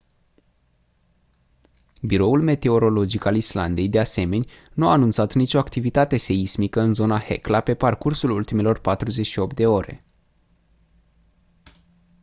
biroul 2.01 2.41
meteorologic 2.41 3.25
al 3.25 3.35
islandei 3.35 3.89
de 3.89 3.99
asemeni 3.99 4.47
nu 4.73 4.87
a 4.87 4.91
anunțat 4.91 5.33
nicio 5.33 5.57
activitate 5.57 6.17
seismică 6.17 6.81
în 6.81 6.93
zona 6.93 7.19
hekla 7.19 7.59
pe 7.61 7.73
parcursul 7.75 8.29
ultimelor 8.31 8.79
48 8.79 9.55
de 9.55 9.65
ore 9.67 10.05